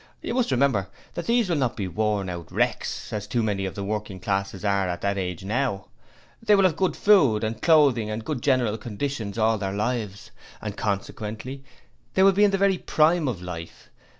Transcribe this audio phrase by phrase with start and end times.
[0.23, 3.75] You must remember that these will not be worn out wrecks, as too many of
[3.75, 5.89] the working classes are at that age now.
[6.41, 10.31] They will have had good food and clothing and good general conditions all their lives;
[10.59, 11.63] and consequently
[12.15, 13.91] they will be in the very prime of life.